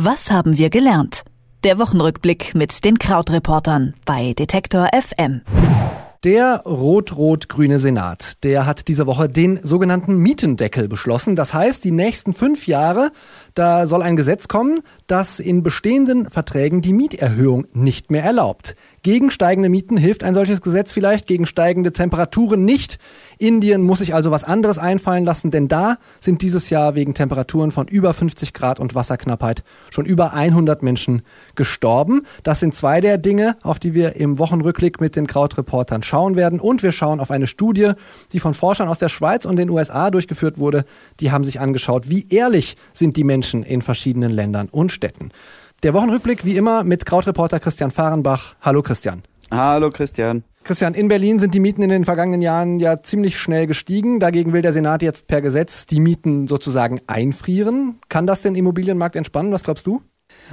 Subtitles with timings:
[0.00, 1.24] Was haben wir gelernt?
[1.64, 5.40] Der Wochenrückblick mit den Krautreportern bei Detektor FM.
[6.22, 11.34] Der rot-rot-grüne Senat, der hat diese Woche den sogenannten Mietendeckel beschlossen.
[11.34, 13.10] Das heißt, die nächsten fünf Jahre,
[13.58, 18.76] da soll ein Gesetz kommen, das in bestehenden Verträgen die Mieterhöhung nicht mehr erlaubt.
[19.02, 22.98] Gegen steigende Mieten hilft ein solches Gesetz vielleicht, gegen steigende Temperaturen nicht.
[23.38, 27.70] Indien muss sich also was anderes einfallen lassen, denn da sind dieses Jahr wegen Temperaturen
[27.70, 31.22] von über 50 Grad und Wasserknappheit schon über 100 Menschen
[31.54, 32.22] gestorben.
[32.42, 36.60] Das sind zwei der Dinge, auf die wir im Wochenrückblick mit den Krautreportern schauen werden.
[36.60, 37.92] Und wir schauen auf eine Studie,
[38.32, 40.84] die von Forschern aus der Schweiz und den USA durchgeführt wurde.
[41.20, 45.30] Die haben sich angeschaut, wie ehrlich sind die Menschen in verschiedenen Ländern und Städten.
[45.82, 48.56] Der Wochenrückblick wie immer mit Krautreporter Christian Fahrenbach.
[48.60, 49.22] Hallo Christian.
[49.50, 50.42] Hallo Christian.
[50.64, 54.20] Christian, in Berlin sind die Mieten in den vergangenen Jahren ja ziemlich schnell gestiegen.
[54.20, 58.00] Dagegen will der Senat jetzt per Gesetz die Mieten sozusagen einfrieren.
[58.08, 59.52] Kann das den Immobilienmarkt entspannen?
[59.52, 60.02] Was glaubst du?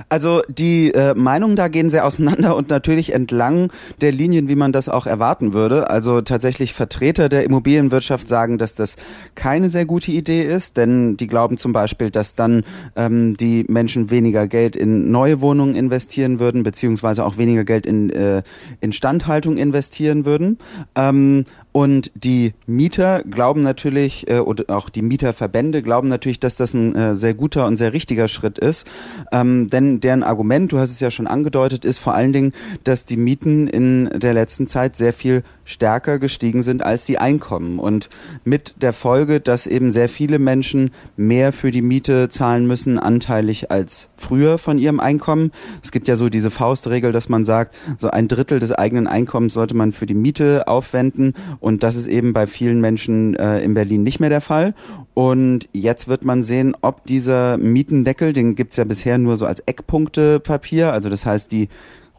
[0.10, 4.72] Also die äh, Meinungen da gehen sehr auseinander und natürlich entlang der Linien, wie man
[4.72, 5.90] das auch erwarten würde.
[5.90, 8.95] Also tatsächlich Vertreter der Immobilienwirtschaft sagen, dass das
[9.36, 12.64] keine sehr gute Idee ist, denn die glauben zum Beispiel, dass dann
[12.95, 18.10] ähm, die Menschen weniger Geld in neue Wohnungen investieren würden, beziehungsweise auch weniger Geld in
[18.10, 18.44] äh,
[18.82, 20.58] Instandhaltung investieren würden.
[20.95, 21.45] Ähm,
[21.76, 26.95] und die Mieter glauben natürlich, äh, oder auch die Mieterverbände glauben natürlich, dass das ein
[26.95, 28.88] äh, sehr guter und sehr richtiger Schritt ist.
[29.34, 32.54] Ähm, denn deren Argument, du hast es ja schon angedeutet, ist vor allen Dingen,
[32.86, 37.80] dass die Mieten in der letzten Zeit sehr viel stärker gestiegen sind als die Einkommen.
[37.80, 38.09] Und
[38.44, 43.71] mit der Folge, dass eben sehr viele Menschen mehr für die Miete zahlen müssen, anteilig
[43.71, 45.52] als früher von ihrem Einkommen.
[45.83, 49.53] Es gibt ja so diese Faustregel, dass man sagt, so ein Drittel des eigenen Einkommens
[49.53, 51.33] sollte man für die Miete aufwenden.
[51.59, 54.73] Und das ist eben bei vielen Menschen äh, in Berlin nicht mehr der Fall.
[55.13, 59.61] Und jetzt wird man sehen, ob dieser Mietendeckel, den gibt's ja bisher nur so als
[59.61, 61.69] Eckpunktepapier, also das heißt, die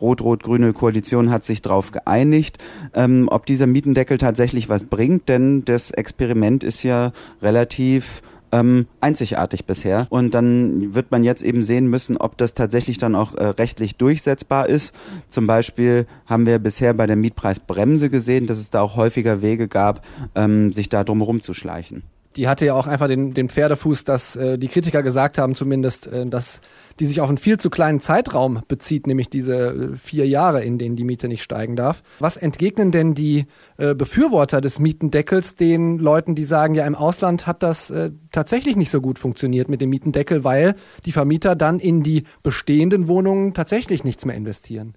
[0.01, 2.59] rot-rot-grüne Koalition hat sich darauf geeinigt,
[2.95, 7.13] ähm, ob dieser Mietendeckel tatsächlich was bringt, denn das Experiment ist ja
[7.43, 10.07] relativ ähm, einzigartig bisher.
[10.11, 13.97] Und dann wird man jetzt eben sehen müssen, ob das tatsächlich dann auch äh, rechtlich
[13.97, 14.95] durchsetzbar ist.
[15.29, 19.69] Zum Beispiel haben wir bisher bei der Mietpreisbremse gesehen, dass es da auch häufiger Wege
[19.69, 20.05] gab,
[20.35, 22.03] ähm, sich da drum rumzuschleichen
[22.37, 26.07] die hatte ja auch einfach den, den Pferdefuß, dass äh, die Kritiker gesagt haben, zumindest,
[26.07, 26.61] äh, dass
[27.01, 30.79] die sich auf einen viel zu kleinen Zeitraum bezieht, nämlich diese äh, vier Jahre, in
[30.79, 32.03] denen die Miete nicht steigen darf.
[32.19, 33.47] Was entgegnen denn die
[33.79, 38.77] äh, Befürworter des Mietendeckels den Leuten, die sagen, ja, im Ausland hat das äh, tatsächlich
[38.77, 40.75] nicht so gut funktioniert mit dem Mietendeckel, weil
[41.05, 44.95] die Vermieter dann in die bestehenden Wohnungen tatsächlich nichts mehr investieren?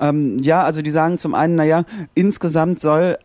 [0.00, 1.84] Ähm, ja, also die sagen zum einen, naja,
[2.14, 3.18] insgesamt soll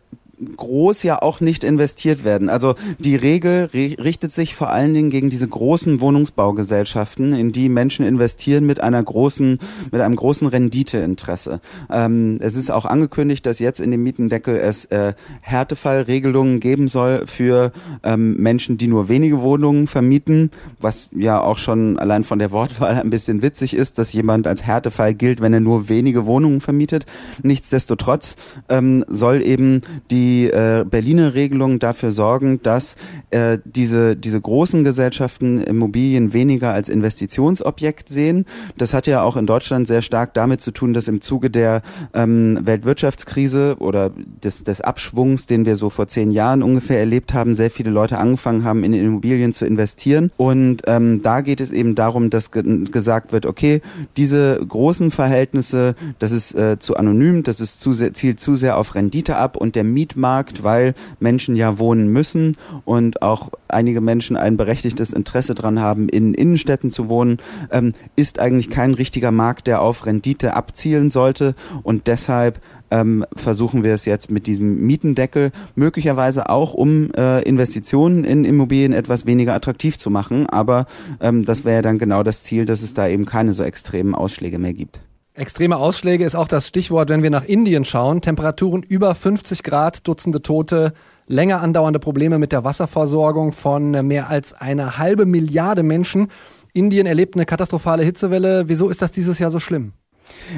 [0.56, 2.48] groß ja auch nicht investiert werden.
[2.48, 8.04] Also die Regel richtet sich vor allen Dingen gegen diese großen Wohnungsbaugesellschaften, in die Menschen
[8.04, 9.58] investieren mit einer großen,
[9.90, 11.60] mit einem großen Renditeinteresse.
[11.90, 17.26] Ähm, es ist auch angekündigt, dass jetzt in dem Mietendeckel es äh, Härtefallregelungen geben soll
[17.26, 20.50] für ähm, Menschen, die nur wenige Wohnungen vermieten,
[20.80, 24.64] was ja auch schon allein von der Wortwahl ein bisschen witzig ist, dass jemand als
[24.64, 27.04] Härtefall gilt, wenn er nur wenige Wohnungen vermietet.
[27.42, 28.36] Nichtsdestotrotz
[28.68, 32.96] ähm, soll eben die die äh, Berliner Regelung dafür sorgen, dass
[33.30, 38.46] äh, diese, diese großen Gesellschaften Immobilien weniger als Investitionsobjekt sehen.
[38.78, 41.82] Das hat ja auch in Deutschland sehr stark damit zu tun, dass im Zuge der
[42.14, 44.12] ähm, Weltwirtschaftskrise oder
[44.44, 48.18] des, des Abschwungs, den wir so vor zehn Jahren ungefähr erlebt haben, sehr viele Leute
[48.18, 50.30] angefangen haben, in Immobilien zu investieren.
[50.36, 52.60] Und ähm, da geht es eben darum, dass ge
[52.90, 53.80] gesagt wird, okay,
[54.16, 58.76] diese großen Verhältnisse, das ist äh, zu anonym, das ist zu sehr, zielt zu sehr
[58.76, 64.00] auf Rendite ab und der Miet Mietmarkt, weil Menschen ja wohnen müssen und auch einige
[64.00, 67.38] Menschen ein berechtigtes Interesse daran haben, in Innenstädten zu wohnen,
[67.70, 72.60] ähm, ist eigentlich kein richtiger Markt, der auf Rendite abzielen sollte und deshalb
[72.92, 78.92] ähm, versuchen wir es jetzt mit diesem Mietendeckel möglicherweise auch, um äh, Investitionen in Immobilien
[78.92, 80.48] etwas weniger attraktiv zu machen.
[80.48, 80.86] Aber
[81.20, 84.58] ähm, das wäre dann genau das Ziel, dass es da eben keine so extremen Ausschläge
[84.58, 85.00] mehr gibt.
[85.34, 88.20] Extreme Ausschläge ist auch das Stichwort, wenn wir nach Indien schauen.
[88.20, 90.92] Temperaturen über 50 Grad, Dutzende Tote,
[91.28, 96.32] länger andauernde Probleme mit der Wasserversorgung von mehr als eine halbe Milliarde Menschen.
[96.72, 98.68] Indien erlebt eine katastrophale Hitzewelle.
[98.68, 99.92] Wieso ist das dieses Jahr so schlimm?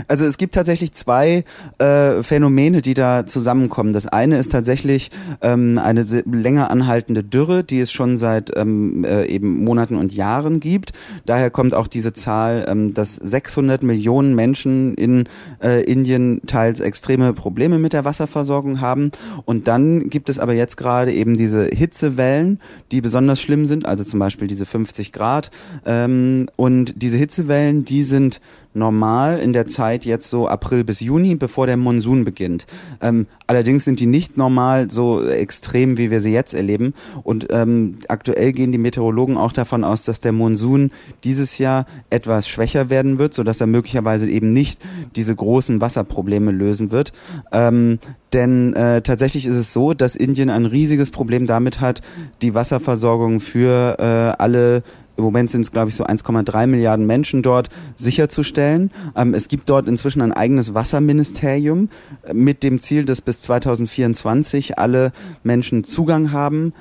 [0.08, 1.44] Also es gibt tatsächlich zwei
[1.78, 3.92] äh, Phänomene, die da zusammenkommen.
[3.92, 5.10] Das eine ist tatsächlich
[5.40, 10.60] ähm, eine länger anhaltende Dürre, die es schon seit ähm, äh, eben Monaten und Jahren
[10.60, 10.92] gibt.
[11.26, 15.28] Daher kommt auch diese Zahl, ähm, dass 600 Millionen Menschen in
[15.62, 19.10] äh, Indien teils extreme Probleme mit der Wasserversorgung haben.
[19.44, 22.60] Und dann gibt es aber jetzt gerade eben diese Hitzewellen,
[22.90, 25.50] die besonders schlimm sind, also zum Beispiel diese 50 Grad.
[25.84, 28.40] Ähm, und diese Hitzewellen, die sind
[28.74, 32.66] normal in der Zeit jetzt so April bis Juni, bevor der Monsun beginnt.
[33.00, 36.94] Ähm, allerdings sind die nicht normal so extrem, wie wir sie jetzt erleben.
[37.22, 40.90] Und ähm, aktuell gehen die Meteorologen auch davon aus, dass der Monsun
[41.24, 44.80] dieses Jahr etwas schwächer werden wird, sodass er möglicherweise eben nicht
[45.16, 47.12] diese großen Wasserprobleme lösen wird.
[47.52, 47.98] Ähm,
[48.32, 52.00] denn äh, tatsächlich ist es so, dass Indien ein riesiges Problem damit hat,
[52.40, 54.82] die Wasserversorgung für äh, alle
[55.16, 58.90] im Moment sind es, glaube ich, so 1,3 Milliarden Menschen dort sicherzustellen.
[59.16, 61.88] Ähm, es gibt dort inzwischen ein eigenes Wasserministerium
[62.22, 65.12] äh, mit dem Ziel, dass bis 2024 alle
[65.42, 66.72] Menschen Zugang haben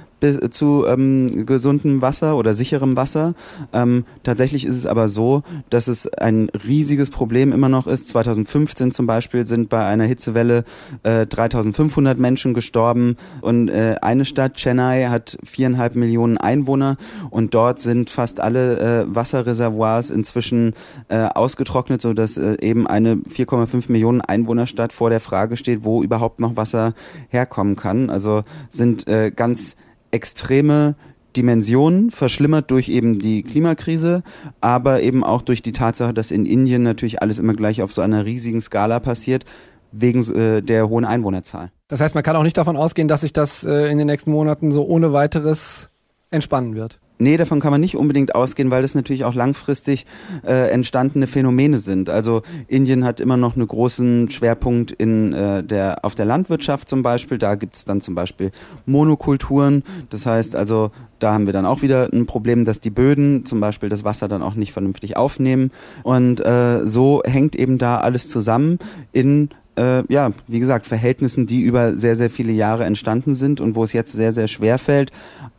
[0.49, 3.33] zu ähm, gesundem Wasser oder sicherem Wasser.
[3.73, 8.09] Ähm, tatsächlich ist es aber so, dass es ein riesiges Problem immer noch ist.
[8.09, 10.63] 2015 zum Beispiel sind bei einer Hitzewelle
[11.03, 16.97] äh, 3500 Menschen gestorben und äh, eine Stadt, Chennai, hat viereinhalb Millionen Einwohner
[17.29, 20.73] und dort sind fast alle äh, Wasserreservoirs inzwischen
[21.09, 26.03] äh, ausgetrocknet, so dass äh, eben eine 4,5 Millionen Einwohnerstadt vor der Frage steht, wo
[26.03, 26.93] überhaupt noch Wasser
[27.29, 28.09] herkommen kann.
[28.09, 29.75] Also sind äh, ganz
[30.11, 30.95] extreme
[31.35, 34.23] Dimensionen, verschlimmert durch eben die Klimakrise,
[34.59, 38.01] aber eben auch durch die Tatsache, dass in Indien natürlich alles immer gleich auf so
[38.01, 39.45] einer riesigen Skala passiert,
[39.91, 41.71] wegen äh, der hohen Einwohnerzahl.
[41.87, 44.31] Das heißt, man kann auch nicht davon ausgehen, dass sich das äh, in den nächsten
[44.31, 45.89] Monaten so ohne weiteres
[46.29, 46.99] entspannen wird.
[47.21, 50.07] Nee, davon kann man nicht unbedingt ausgehen, weil das natürlich auch langfristig
[50.43, 52.09] äh, entstandene Phänomene sind.
[52.09, 57.03] Also Indien hat immer noch einen großen Schwerpunkt in äh, der auf der Landwirtschaft zum
[57.03, 57.37] Beispiel.
[57.37, 58.49] Da gibt es dann zum Beispiel
[58.87, 59.83] Monokulturen.
[60.09, 60.89] Das heißt also,
[61.19, 64.27] da haben wir dann auch wieder ein Problem, dass die Böden zum Beispiel das Wasser
[64.27, 65.69] dann auch nicht vernünftig aufnehmen.
[66.01, 68.79] Und äh, so hängt eben da alles zusammen
[69.11, 69.49] in
[69.81, 73.83] äh, ja, wie gesagt, Verhältnissen, die über sehr, sehr viele Jahre entstanden sind und wo
[73.83, 75.11] es jetzt sehr, sehr schwer fällt,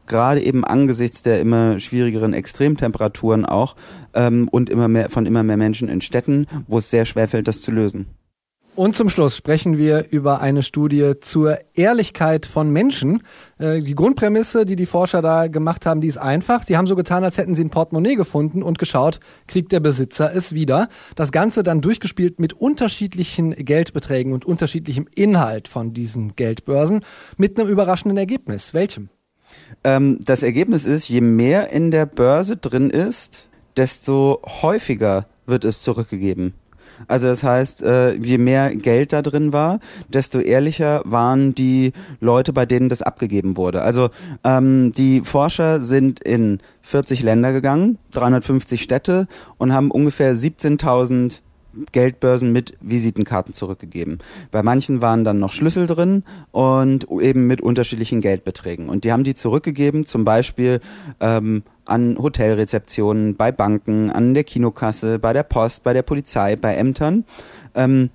[0.07, 3.75] gerade eben angesichts der immer schwierigeren Extremtemperaturen auch
[4.15, 7.49] ähm, und immer mehr von immer mehr Menschen in Städten, wo es sehr schwer fällt,
[7.49, 8.07] das zu lösen.
[8.75, 13.23] Und zum Schluss sprechen wir über eine Studie zur Ehrlichkeit von Menschen.
[13.59, 16.65] Äh, die Grundprämisse, die die Forscher da gemacht haben, die ist einfach.
[16.65, 20.35] Die haben so getan, als hätten sie ein Portemonnaie gefunden und geschaut, kriegt der Besitzer
[20.35, 20.89] es wieder.
[21.17, 27.05] Das Ganze dann durchgespielt mit unterschiedlichen Geldbeträgen und unterschiedlichem Inhalt von diesen Geldbörsen
[27.37, 28.73] mit einem überraschenden Ergebnis.
[28.73, 29.11] Welchem?
[29.85, 35.83] Ähm, das Ergebnis ist, je mehr in der Börse drin ist, desto häufiger wird es
[35.83, 36.55] zurückgegeben.
[37.09, 42.53] Also das heißt, äh, je mehr Geld da drin war, desto ehrlicher waren die Leute,
[42.53, 43.83] bei denen das abgegeben wurde.
[43.83, 44.11] Also
[44.45, 49.27] ähm, die Forscher sind in 40 Länder gegangen, 350 Städte
[49.59, 51.41] und haben ungefähr 17.000
[51.93, 54.19] Geldbörsen mit Visitenkarten zurückgegeben.
[54.51, 58.89] Bei manchen waren dann noch Schlüssel drin und eben mit unterschiedlichen Geldbeträgen.
[58.89, 60.81] Und die haben die zurückgegeben, zum Beispiel
[61.21, 66.75] ähm, an Hotelrezeptionen, bei Banken, an der Kinokasse, bei der Post, bei der Polizei, bei
[66.75, 67.25] Ämtern.
[67.75, 68.11] Ähm,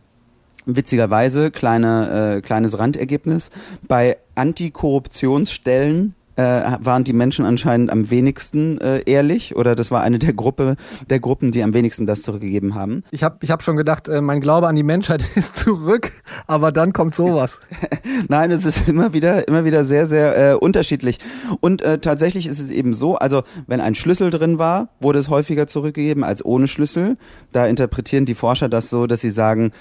[0.66, 3.50] witzigerweise, kleine, äh, kleines Randergebnis,
[3.88, 10.20] bei Antikorruptionsstellen äh, waren die Menschen anscheinend am wenigsten äh, ehrlich oder das war eine
[10.20, 10.76] der Gruppe
[11.10, 13.04] der Gruppen, die am wenigsten das zurückgegeben haben.
[13.12, 16.12] Ich habe ich hab schon gedacht, äh, mein Glaube an die Menschheit ist zurück,
[16.46, 17.60] aber dann kommt sowas.
[18.30, 21.18] Nein, es ist immer wieder immer wieder sehr sehr äh, unterschiedlich
[21.60, 25.30] und äh, tatsächlich ist es eben so, also wenn ein Schlüssel drin war, wurde es
[25.30, 27.18] häufiger zurückgegeben als ohne Schlüssel.
[27.52, 29.72] Da interpretieren die Forscher das so, dass sie sagen,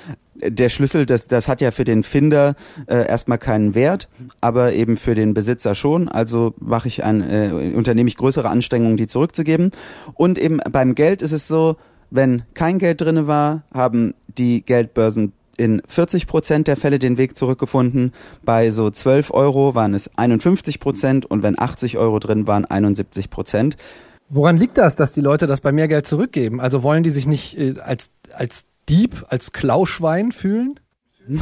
[0.40, 2.54] der Schlüssel, das, das hat ja für den Finder
[2.86, 4.08] äh, erstmal keinen Wert,
[4.40, 6.08] aber eben für den Besitzer schon.
[6.08, 9.70] Also mache ich ein, äh, unternehme ich größere Anstrengungen, die zurückzugeben.
[10.14, 11.76] Und eben beim Geld ist es so,
[12.10, 17.36] wenn kein Geld drinne war, haben die Geldbörsen in 40 Prozent der Fälle den Weg
[17.36, 18.12] zurückgefunden.
[18.44, 23.30] Bei so 12 Euro waren es 51 Prozent und wenn 80 Euro drin waren, 71
[23.30, 23.76] Prozent.
[24.28, 26.60] Woran liegt das, dass die Leute das bei mehr Geld zurückgeben?
[26.60, 30.80] Also wollen die sich nicht äh, als, als Dieb, als Klauschwein fühlen?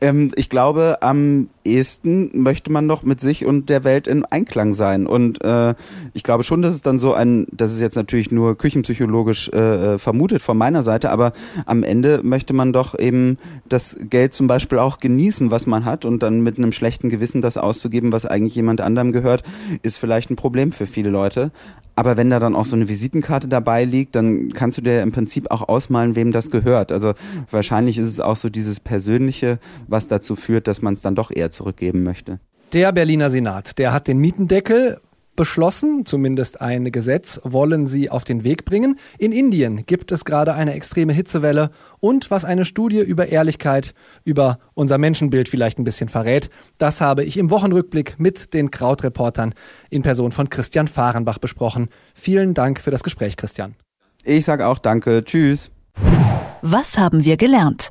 [0.00, 4.72] ähm, ich glaube, am ehesten möchte man doch mit sich und der Welt in Einklang
[4.72, 5.06] sein.
[5.06, 5.74] Und äh,
[6.14, 9.98] ich glaube schon, dass es dann so ein, das ist jetzt natürlich nur küchenpsychologisch äh,
[9.98, 11.32] vermutet von meiner Seite, aber
[11.66, 13.38] am Ende möchte man doch eben
[13.68, 17.40] das Geld zum Beispiel auch genießen, was man hat und dann mit einem schlechten Gewissen
[17.40, 19.42] das auszugeben, was eigentlich jemand anderem gehört,
[19.82, 21.52] ist vielleicht ein Problem für viele Leute.
[22.00, 25.12] Aber wenn da dann auch so eine Visitenkarte dabei liegt, dann kannst du dir im
[25.12, 26.92] Prinzip auch ausmalen, wem das gehört.
[26.92, 27.12] Also
[27.50, 31.30] wahrscheinlich ist es auch so dieses Persönliche, was dazu führt, dass man es dann doch
[31.30, 32.40] eher zurückgeben möchte.
[32.72, 34.98] Der Berliner Senat, der hat den Mietendeckel
[35.36, 38.98] beschlossen, zumindest ein Gesetz, wollen sie auf den Weg bringen.
[39.18, 44.58] In Indien gibt es gerade eine extreme Hitzewelle und was eine Studie über Ehrlichkeit, über
[44.74, 49.54] unser Menschenbild vielleicht ein bisschen verrät, das habe ich im Wochenrückblick mit den Krautreportern
[49.88, 51.88] in Person von Christian Fahrenbach besprochen.
[52.14, 53.74] Vielen Dank für das Gespräch, Christian.
[54.24, 55.24] Ich sage auch danke.
[55.24, 55.70] Tschüss.
[56.62, 57.90] Was haben wir gelernt?